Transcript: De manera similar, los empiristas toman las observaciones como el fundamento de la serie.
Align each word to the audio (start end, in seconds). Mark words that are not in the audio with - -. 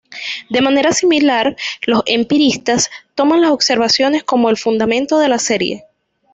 De 0.49 0.61
manera 0.61 0.93
similar, 0.93 1.55
los 1.85 2.01
empiristas 2.07 2.89
toman 3.13 3.39
las 3.41 3.51
observaciones 3.51 4.23
como 4.23 4.49
el 4.49 4.57
fundamento 4.57 5.19
de 5.19 5.27
la 5.27 5.37
serie. 5.37 5.83